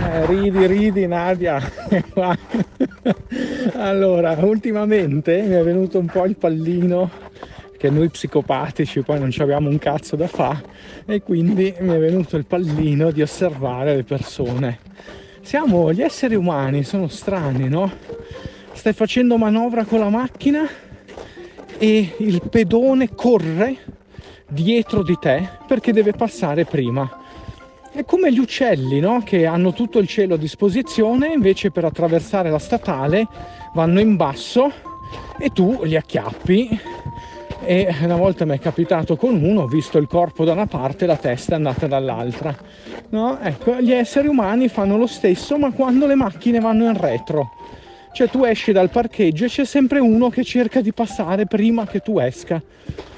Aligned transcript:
Eh, 0.00 0.26
ridi, 0.26 0.66
ridi 0.66 1.06
Nadia. 1.06 1.60
allora, 3.74 4.36
ultimamente 4.40 5.42
mi 5.42 5.54
è 5.54 5.62
venuto 5.62 5.98
un 5.98 6.06
po' 6.06 6.24
il 6.24 6.36
pallino 6.36 7.26
che 7.76 7.90
noi 7.90 8.08
psicopatici 8.08 9.02
poi 9.02 9.20
non 9.20 9.30
ci 9.30 9.40
abbiamo 9.40 9.68
un 9.68 9.78
cazzo 9.78 10.16
da 10.16 10.26
fare 10.26 10.64
e 11.06 11.22
quindi 11.22 11.72
mi 11.80 11.94
è 11.94 11.98
venuto 11.98 12.36
il 12.36 12.44
pallino 12.44 13.10
di 13.10 13.22
osservare 13.22 13.94
le 13.94 14.02
persone. 14.02 14.78
Siamo 15.42 15.92
gli 15.92 16.02
esseri 16.02 16.34
umani, 16.34 16.82
sono 16.82 17.08
strani, 17.08 17.68
no? 17.68 17.90
Stai 18.72 18.92
facendo 18.92 19.36
manovra 19.36 19.84
con 19.84 20.00
la 20.00 20.10
macchina 20.10 20.68
e 21.78 22.14
il 22.18 22.42
pedone 22.50 23.14
corre 23.14 23.76
dietro 24.48 25.02
di 25.02 25.16
te 25.20 25.48
perché 25.66 25.92
deve 25.92 26.12
passare 26.12 26.64
prima 26.64 27.26
è 27.98 28.04
come 28.04 28.32
gli 28.32 28.38
uccelli, 28.38 29.00
no? 29.00 29.22
Che 29.24 29.44
hanno 29.44 29.72
tutto 29.72 29.98
il 29.98 30.06
cielo 30.06 30.34
a 30.34 30.38
disposizione, 30.38 31.32
invece 31.32 31.72
per 31.72 31.84
attraversare 31.84 32.48
la 32.48 32.60
statale 32.60 33.26
vanno 33.74 33.98
in 33.98 34.14
basso 34.14 34.70
e 35.36 35.50
tu 35.50 35.82
li 35.82 35.96
acchiappi. 35.96 36.80
E 37.60 37.92
una 38.02 38.14
volta 38.14 38.44
mi 38.44 38.56
è 38.56 38.60
capitato 38.60 39.16
con 39.16 39.42
uno, 39.42 39.62
ho 39.62 39.66
visto 39.66 39.98
il 39.98 40.06
corpo 40.06 40.44
da 40.44 40.52
una 40.52 40.66
parte 40.66 41.04
e 41.04 41.06
la 41.08 41.16
testa 41.16 41.54
è 41.54 41.56
andata 41.56 41.88
dall'altra. 41.88 42.56
No? 43.08 43.36
Ecco, 43.40 43.80
gli 43.80 43.90
esseri 43.90 44.28
umani 44.28 44.68
fanno 44.68 44.96
lo 44.96 45.08
stesso, 45.08 45.58
ma 45.58 45.72
quando 45.72 46.06
le 46.06 46.14
macchine 46.14 46.60
vanno 46.60 46.84
in 46.84 46.96
retro. 46.96 47.50
Cioè 48.12 48.28
tu 48.28 48.44
esci 48.44 48.70
dal 48.70 48.90
parcheggio 48.90 49.46
e 49.46 49.48
c'è 49.48 49.64
sempre 49.64 49.98
uno 49.98 50.28
che 50.28 50.44
cerca 50.44 50.80
di 50.80 50.92
passare 50.92 51.46
prima 51.46 51.84
che 51.84 51.98
tu 51.98 52.20
esca 52.20 52.62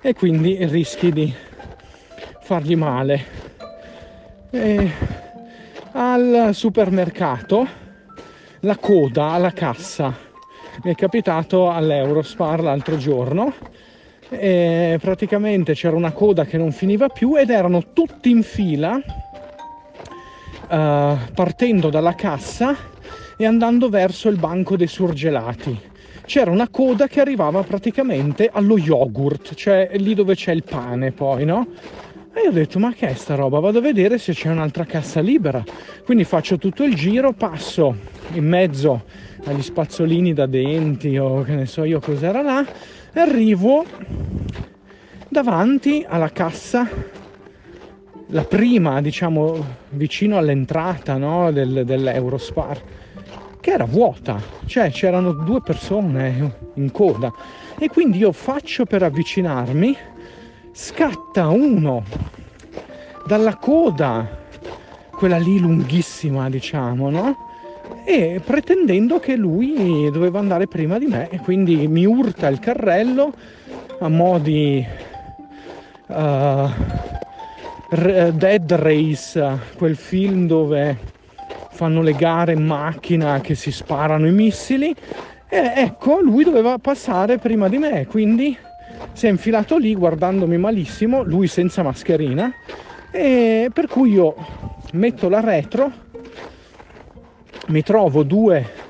e 0.00 0.14
quindi 0.14 0.56
rischi 0.64 1.12
di 1.12 1.30
fargli 2.40 2.74
male. 2.74 3.51
E 4.54 4.90
al 5.92 6.50
supermercato 6.52 7.66
la 8.60 8.76
coda 8.76 9.30
alla 9.30 9.52
cassa. 9.52 10.14
Mi 10.84 10.92
è 10.92 10.94
capitato 10.94 11.70
all'Eurospar 11.70 12.60
l'altro 12.60 12.98
giorno 12.98 13.54
e 14.28 14.98
praticamente 15.00 15.72
c'era 15.72 15.96
una 15.96 16.12
coda 16.12 16.44
che 16.44 16.58
non 16.58 16.70
finiva 16.70 17.08
più 17.08 17.34
ed 17.34 17.48
erano 17.48 17.94
tutti 17.94 18.28
in 18.28 18.42
fila 18.42 18.96
uh, 18.96 19.02
partendo 20.68 21.88
dalla 21.88 22.14
cassa 22.14 22.76
e 23.38 23.46
andando 23.46 23.88
verso 23.88 24.28
il 24.28 24.36
banco 24.38 24.76
dei 24.76 24.86
surgelati. 24.86 25.80
C'era 26.26 26.50
una 26.50 26.68
coda 26.68 27.06
che 27.06 27.22
arrivava 27.22 27.62
praticamente 27.62 28.50
allo 28.52 28.76
yogurt 28.76 29.54
cioè 29.54 29.88
lì 29.94 30.12
dove 30.12 30.34
c'è 30.34 30.52
il 30.52 30.62
pane 30.62 31.10
poi 31.10 31.46
no 31.46 31.66
e 32.34 32.40
io 32.40 32.48
ho 32.48 32.52
detto, 32.52 32.78
ma 32.78 32.94
che 32.94 33.08
è 33.08 33.14
sta 33.14 33.34
roba? 33.34 33.60
Vado 33.60 33.78
a 33.78 33.82
vedere 33.82 34.16
se 34.16 34.32
c'è 34.32 34.48
un'altra 34.48 34.84
cassa 34.84 35.20
libera. 35.20 35.62
Quindi 36.04 36.24
faccio 36.24 36.56
tutto 36.56 36.82
il 36.82 36.94
giro, 36.94 37.32
passo 37.32 37.94
in 38.32 38.48
mezzo 38.48 39.04
agli 39.44 39.60
spazzolini 39.60 40.32
da 40.32 40.46
denti 40.46 41.18
o 41.18 41.42
che 41.42 41.54
ne 41.54 41.66
so 41.66 41.84
io 41.84 42.00
cos'era 42.00 42.40
là, 42.40 42.64
e 43.12 43.20
arrivo 43.20 43.84
davanti 45.28 46.04
alla 46.08 46.30
cassa, 46.30 46.88
la 48.28 48.44
prima, 48.44 49.02
diciamo, 49.02 49.64
vicino 49.90 50.38
all'entrata 50.38 51.18
no, 51.18 51.52
del, 51.52 51.84
dell'Eurospar, 51.84 52.80
che 53.60 53.70
era 53.70 53.84
vuota, 53.84 54.40
cioè 54.64 54.90
c'erano 54.90 55.32
due 55.32 55.60
persone 55.60 56.54
in 56.74 56.90
coda. 56.90 57.30
E 57.78 57.88
quindi 57.88 58.18
io 58.18 58.32
faccio 58.32 58.86
per 58.86 59.02
avvicinarmi 59.02 59.96
scatta 61.32 61.48
uno 61.48 62.04
dalla 63.24 63.56
coda, 63.56 64.28
quella 65.12 65.38
lì 65.38 65.58
lunghissima, 65.58 66.50
diciamo, 66.50 67.08
no? 67.08 67.36
E 68.04 68.42
pretendendo 68.44 69.18
che 69.18 69.34
lui 69.36 70.10
doveva 70.12 70.40
andare 70.40 70.66
prima 70.66 70.98
di 70.98 71.06
me, 71.06 71.30
quindi 71.42 71.88
mi 71.88 72.04
urta 72.04 72.48
il 72.48 72.58
carrello 72.58 73.32
a 74.00 74.08
mo' 74.08 74.38
di 74.38 74.84
uh, 76.08 76.68
Dead 77.88 78.72
Race, 78.72 79.58
quel 79.78 79.96
film 79.96 80.46
dove 80.46 80.98
fanno 81.70 82.02
le 82.02 82.12
gare 82.14 82.52
in 82.52 82.66
macchina 82.66 83.40
che 83.40 83.54
si 83.54 83.72
sparano 83.72 84.26
i 84.26 84.32
missili. 84.32 84.94
E 85.48 85.72
ecco, 85.76 86.20
lui 86.20 86.44
doveva 86.44 86.76
passare 86.76 87.38
prima 87.38 87.68
di 87.68 87.78
me, 87.78 88.06
quindi 88.06 88.54
si 89.12 89.26
è 89.26 89.30
infilato 89.30 89.76
lì 89.76 89.94
guardandomi 89.94 90.56
malissimo, 90.58 91.22
lui 91.22 91.46
senza 91.46 91.82
mascherina, 91.82 92.52
e 93.10 93.70
per 93.72 93.88
cui 93.88 94.12
io 94.12 94.34
metto 94.92 95.28
la 95.28 95.40
retro, 95.40 95.90
mi 97.68 97.82
trovo 97.82 98.22
due 98.22 98.80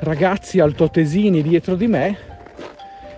ragazzi 0.00 0.60
altoatesini 0.60 1.42
dietro 1.42 1.74
di 1.74 1.86
me 1.86 2.26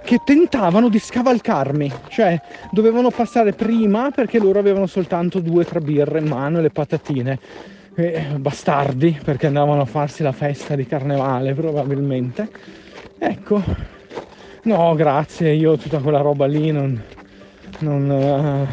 che 0.02 0.20
tentavano 0.24 0.88
di 0.88 0.98
scavalcarmi, 0.98 1.92
cioè 2.08 2.40
dovevano 2.70 3.10
passare 3.10 3.52
prima 3.52 4.10
perché 4.10 4.38
loro 4.38 4.58
avevano 4.58 4.86
soltanto 4.86 5.38
due 5.40 5.62
o 5.62 5.64
tre 5.64 5.80
birre 5.80 6.18
in 6.18 6.26
mano 6.26 6.58
e 6.58 6.62
le 6.62 6.70
patatine. 6.70 7.38
Eh, 7.94 8.24
bastardi 8.36 9.18
perché 9.22 9.46
andavano 9.46 9.82
a 9.82 9.84
farsi 9.84 10.22
la 10.22 10.32
festa 10.32 10.74
di 10.74 10.86
carnevale 10.86 11.54
probabilmente. 11.54 12.48
Ecco, 13.18 13.62
No, 14.62 14.94
grazie, 14.94 15.54
io 15.54 15.78
tutta 15.78 16.00
quella 16.00 16.20
roba 16.20 16.44
lì 16.44 16.70
non, 16.70 17.02
non, 17.78 18.10
eh, 18.10 18.66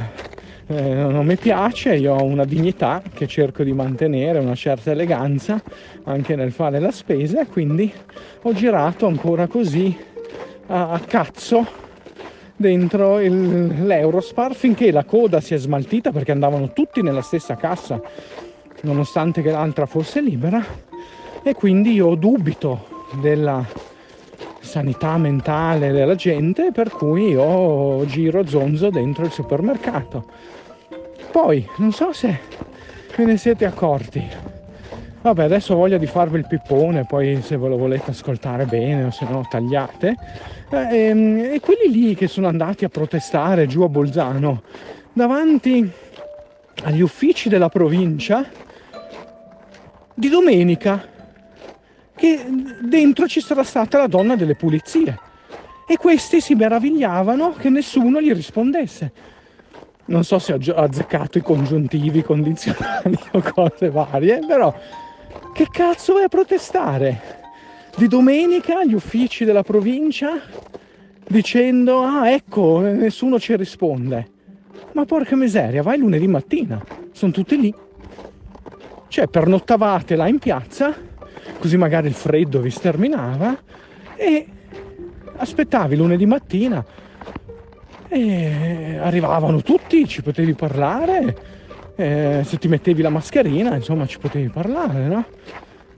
eh, 0.76 0.94
non, 0.96 1.26
mi 1.26 1.38
piace, 1.38 1.96
io 1.96 2.14
ho 2.14 2.24
una 2.24 2.44
dignità 2.44 3.02
che 3.14 3.26
cerco 3.26 3.64
di 3.64 3.72
mantenere, 3.72 4.40
una 4.40 4.54
certa 4.54 4.92
eleganza 4.92 5.62
anche 6.04 6.36
nel 6.36 6.52
fare 6.52 6.80
la 6.80 6.92
spesa, 6.92 7.46
quindi 7.46 7.90
ho 8.42 8.52
girato 8.52 9.08
ancora 9.08 9.48
così 9.48 9.98
a, 10.68 10.90
a 10.90 11.00
cazzo 11.00 11.66
dentro 12.54 13.22
il, 13.22 13.86
l'Eurospar 13.86 14.56
finché 14.56 14.92
la 14.92 15.06
coda 15.06 15.40
si 15.40 15.54
è 15.54 15.58
smaltita 15.58 16.12
perché 16.12 16.34
andavano 16.34 16.74
tutti 16.74 17.02
nella 17.02 17.22
stessa 17.22 17.56
cassa 17.56 18.02
nonostante 18.82 19.42
che 19.42 19.52
l'altra 19.52 19.86
fosse 19.86 20.20
libera 20.20 20.62
e 21.44 21.54
quindi 21.54 21.94
io 21.94 22.16
dubito 22.16 23.06
della 23.22 23.64
sanità 24.68 25.18
mentale 25.18 25.92
della 25.92 26.14
gente 26.14 26.72
per 26.72 26.90
cui 26.90 27.30
io 27.30 28.06
giro 28.06 28.46
zonzo 28.46 28.90
dentro 28.90 29.26
il 29.26 29.32
supermercato. 29.32 30.26
Poi, 31.32 31.68
non 31.78 31.92
so 31.92 32.14
se 32.14 32.40
ve 33.16 33.26
ne 33.26 33.38
siete 33.38 33.66
accorti. 33.66 34.24
Vabbè, 35.22 35.44
adesso 35.44 35.74
ho 35.74 35.78
voglia 35.78 35.98
di 35.98 36.06
farvi 36.06 36.38
il 36.38 36.48
pippone, 36.48 37.06
poi 37.06 37.42
se 37.42 37.58
ve 37.58 37.68
lo 37.68 37.78
volete 37.78 38.12
ascoltare 38.12 38.66
bene 38.66 39.06
o 39.06 39.12
se 39.12 39.26
no 39.28 39.46
tagliate. 39.50 40.16
Eh, 40.70 40.98
ehm, 40.98 41.38
e 41.54 41.60
quelli 41.60 41.90
lì 41.90 42.16
che 42.16 42.28
sono 42.28 42.48
andati 42.48 42.86
a 42.86 42.90
protestare 42.90 43.66
giù 43.66 43.82
a 43.82 43.90
Bolzano, 43.90 44.62
davanti 45.14 45.90
agli 46.84 47.02
uffici 47.02 47.50
della 47.50 47.70
provincia, 47.70 48.46
di 50.14 50.30
domenica 50.30 51.16
che 52.18 52.46
dentro 52.82 53.28
ci 53.28 53.40
sarà 53.40 53.64
stata 53.64 54.00
la 54.00 54.08
donna 54.08 54.36
delle 54.36 54.56
pulizie. 54.56 55.20
E 55.88 55.96
questi 55.96 56.42
si 56.42 56.56
meravigliavano 56.56 57.54
che 57.54 57.70
nessuno 57.70 58.20
gli 58.20 58.34
rispondesse. 58.34 59.14
Non 60.06 60.24
so 60.24 60.40
se 60.40 60.54
ha 60.54 60.82
azzeccato 60.82 61.38
i 61.38 61.42
congiuntivi, 61.42 62.20
i 62.20 62.24
condizionali 62.24 63.18
o 63.32 63.42
cose 63.42 63.90
varie, 63.90 64.40
però 64.46 64.74
che 65.54 65.68
cazzo 65.72 66.14
vai 66.14 66.24
a 66.24 66.28
protestare? 66.28 67.36
Di 67.96 68.08
domenica 68.08 68.80
agli 68.80 68.94
uffici 68.94 69.46
della 69.46 69.64
provincia 69.64 70.42
dicendo 71.30 72.02
ah 72.02 72.30
ecco 72.32 72.80
nessuno 72.80 73.40
ci 73.40 73.56
risponde. 73.56 74.32
Ma 74.94 75.06
porca 75.06 75.36
miseria, 75.36 75.84
vai 75.84 76.00
lunedì 76.00 76.28
mattina, 76.28 76.84
sono 77.12 77.32
tutti 77.32 77.60
lì. 77.60 77.74
Cioè 79.08 79.28
pernottavate 79.28 80.16
là 80.16 80.28
in 80.28 80.40
piazza 80.40 80.96
così 81.60 81.78
magari 81.78 82.08
il 82.08 82.14
freddo 82.14 82.60
vi 82.60 82.70
sterminava 82.70 83.58
e 84.16 84.48
aspettavi 85.38 85.96
lunedì 85.96 86.26
mattina 86.26 86.84
e 88.10 88.98
arrivavano 89.02 89.62
tutti, 89.62 90.08
ci 90.08 90.22
potevi 90.22 90.54
parlare, 90.54 91.38
eh, 91.96 92.42
se 92.44 92.58
ti 92.58 92.68
mettevi 92.68 93.02
la 93.02 93.10
mascherina 93.10 93.76
insomma 93.76 94.06
ci 94.06 94.18
potevi 94.18 94.50
parlare, 94.50 95.08
no? 95.08 95.26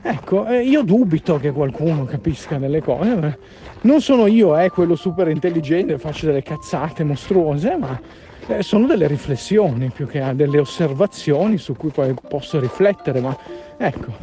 Ecco, 0.02 0.48
io 0.48 0.82
dubito 0.84 1.38
che 1.40 1.52
qualcuno 1.52 2.06
capisca 2.06 2.58
delle 2.58 2.82
cose, 2.82 3.38
non 3.82 4.00
sono 4.00 4.28
io 4.28 4.58
eh, 4.58 4.70
quello 4.70 4.96
super 4.96 5.28
intelligente, 5.28 5.98
faccio 5.98 6.26
delle 6.28 6.42
cazzate 6.42 7.04
mostruose, 7.04 7.76
ma 7.76 8.00
eh, 8.48 8.64
sono 8.64 8.88
delle 8.88 9.08
riflessioni 9.08 9.90
più 9.90 10.08
che 10.08 10.24
delle 10.36 10.60
osservazioni 10.60 11.58
su 11.58 11.76
cui 11.76 11.90
poi 11.90 12.14
posso 12.28 12.62
riflettere, 12.62 13.20
ma 13.20 13.38
ecco, 13.78 14.14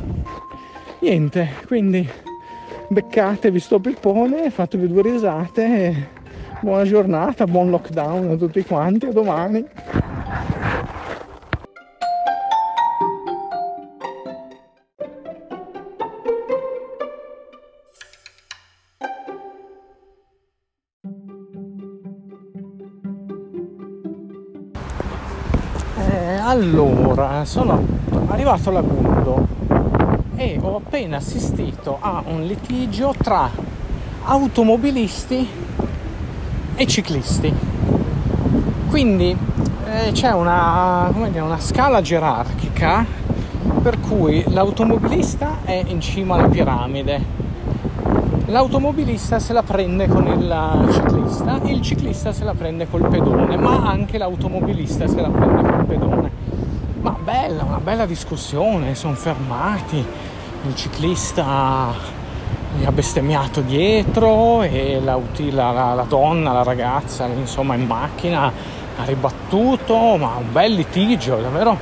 niente 1.01 1.49
quindi 1.67 2.09
beccatevi 2.89 3.59
sto 3.61 3.79
pippone 3.79 4.51
fatevi 4.51 4.89
due 4.89 5.03
risate 5.03 6.15
buona 6.61 6.85
giornata 6.85 7.47
buon 7.47 7.71
lockdown 7.71 8.31
a 8.31 8.37
tutti 8.37 8.65
quanti 8.65 9.07
a 9.07 9.13
domani. 9.13 9.65
Eh, 25.99 26.39
allora, 26.43 27.45
sono 27.45 27.85
arrivato 28.29 28.71
alla 28.71 28.81
Gundo 28.81 29.76
e 30.37 30.59
ho 30.61 30.77
appena 30.77 31.17
assistito 31.17 31.97
a 31.99 32.23
un 32.27 32.45
litigio 32.45 33.15
tra 33.17 33.51
automobilisti 34.25 35.49
e 36.75 36.87
ciclisti. 36.87 37.53
Quindi 38.89 39.37
eh, 39.87 40.13
c'è 40.13 40.33
una, 40.33 41.11
dire, 41.29 41.41
una 41.41 41.59
scala 41.59 42.01
gerarchica 42.03 43.05
per 43.83 43.99
cui 44.01 44.45
l'automobilista 44.49 45.59
è 45.65 45.83
in 45.87 46.01
cima 46.01 46.35
alla 46.35 46.49
piramide, 46.49 47.23
l'automobilista 48.47 49.39
se 49.39 49.53
la 49.53 49.63
prende 49.63 50.09
con 50.09 50.27
il 50.27 50.91
ciclista, 50.93 51.61
il 51.65 51.81
ciclista 51.81 52.33
se 52.33 52.45
la 52.45 52.55
prende 52.55 52.89
col 52.89 53.09
pedone, 53.09 53.57
ma 53.57 53.89
anche 53.89 54.19
l'automobilista 54.19 55.07
se 55.07 55.21
la 55.21 55.29
prende 55.29 55.63
col 55.63 55.85
pedone. 55.85 56.46
Ma 57.07 57.17
bella, 57.23 57.63
una 57.63 57.79
bella 57.79 58.05
discussione, 58.05 58.97
sono 58.97 59.15
fermati, 59.15 60.05
il 60.67 60.75
ciclista 60.75 61.93
gli 62.77 62.85
ha 62.85 62.91
bestemmiato 62.91 63.61
dietro 63.61 64.63
e 64.63 65.01
la, 65.01 65.17
la, 65.53 65.95
la 65.95 66.03
donna, 66.03 66.51
la 66.51 66.65
ragazza, 66.65 67.27
insomma 67.27 67.77
in 67.77 67.87
macchina 67.87 68.47
ha 68.97 69.05
ribattuto, 69.05 70.17
ma 70.17 70.33
un 70.37 70.51
bel 70.51 70.73
litigio, 70.73 71.37
davvero, 71.37 71.79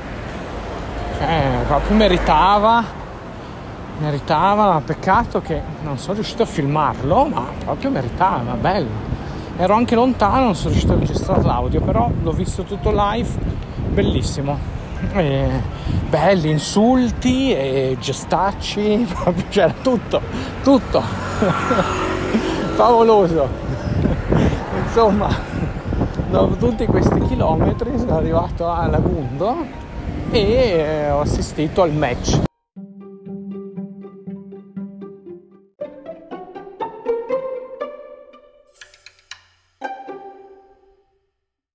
cioè, 1.16 1.42
proprio 1.68 1.96
meritava 1.96 2.84
meritava, 4.00 4.82
peccato 4.84 5.40
che 5.40 5.58
non 5.84 5.96
sono 5.96 6.16
riuscito 6.16 6.42
a 6.42 6.46
filmarlo, 6.46 7.24
ma 7.24 7.46
proprio 7.64 7.88
meritava, 7.88 8.52
bello. 8.60 8.90
Ero 9.56 9.72
anche 9.72 9.94
lontano, 9.94 10.44
non 10.44 10.54
sono 10.54 10.72
riuscito 10.72 10.92
a 10.92 10.98
registrare 10.98 11.42
l'audio, 11.44 11.80
però 11.80 12.10
l'ho 12.22 12.32
visto 12.32 12.64
tutto 12.64 12.90
live, 12.92 13.30
bellissimo. 13.88 14.73
E 15.12 15.48
belli 16.08 16.50
insulti 16.50 17.52
e 17.52 17.96
gestacci, 18.00 19.06
c'era 19.50 19.74
tutto, 19.82 20.20
tutto. 20.62 21.02
Favoloso. 22.74 23.48
Insomma, 24.84 25.28
dopo 26.30 26.54
tutti 26.56 26.86
questi 26.86 27.20
chilometri 27.26 27.98
sono 27.98 28.16
arrivato 28.16 28.68
a 28.68 28.86
Lagundo 28.86 29.66
e 30.30 31.08
ho 31.10 31.20
assistito 31.20 31.82
al 31.82 31.92
match 31.92 32.52